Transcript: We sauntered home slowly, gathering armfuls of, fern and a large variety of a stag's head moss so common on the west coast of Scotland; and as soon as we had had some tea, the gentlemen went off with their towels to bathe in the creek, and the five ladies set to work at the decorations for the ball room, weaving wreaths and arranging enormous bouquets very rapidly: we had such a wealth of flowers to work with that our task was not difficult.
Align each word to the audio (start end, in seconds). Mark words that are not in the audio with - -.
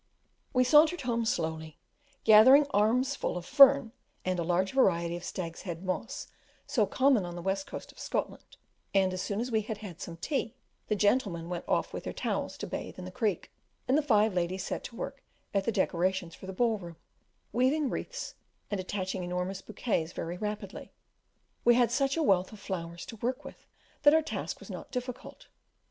We 0.51 0.63
sauntered 0.63 1.01
home 1.01 1.25
slowly, 1.25 1.77
gathering 2.23 2.65
armfuls 2.73 3.37
of, 3.37 3.45
fern 3.45 3.91
and 4.25 4.39
a 4.39 4.43
large 4.43 4.71
variety 4.71 5.15
of 5.15 5.21
a 5.21 5.25
stag's 5.25 5.61
head 5.61 5.83
moss 5.83 6.27
so 6.65 6.87
common 6.87 7.23
on 7.23 7.35
the 7.35 7.41
west 7.43 7.67
coast 7.67 7.91
of 7.91 7.99
Scotland; 7.99 8.57
and 8.95 9.13
as 9.13 9.21
soon 9.21 9.39
as 9.39 9.51
we 9.51 9.61
had 9.61 9.77
had 9.77 10.01
some 10.01 10.17
tea, 10.17 10.55
the 10.87 10.95
gentlemen 10.95 11.49
went 11.49 11.65
off 11.69 11.93
with 11.93 12.05
their 12.05 12.13
towels 12.13 12.57
to 12.57 12.65
bathe 12.65 12.97
in 12.97 13.05
the 13.05 13.11
creek, 13.11 13.51
and 13.87 13.95
the 13.95 14.01
five 14.01 14.33
ladies 14.33 14.63
set 14.63 14.83
to 14.85 14.95
work 14.95 15.21
at 15.53 15.65
the 15.65 15.71
decorations 15.71 16.33
for 16.33 16.47
the 16.47 16.51
ball 16.53 16.79
room, 16.79 16.95
weaving 17.53 17.87
wreaths 17.91 18.33
and 18.71 18.81
arranging 18.81 19.23
enormous 19.23 19.61
bouquets 19.61 20.13
very 20.13 20.35
rapidly: 20.35 20.91
we 21.63 21.75
had 21.75 21.91
such 21.91 22.17
a 22.17 22.23
wealth 22.23 22.51
of 22.51 22.59
flowers 22.59 23.05
to 23.05 23.17
work 23.17 23.45
with 23.45 23.67
that 24.01 24.15
our 24.15 24.23
task 24.23 24.59
was 24.59 24.71
not 24.71 24.89
difficult. 24.89 25.45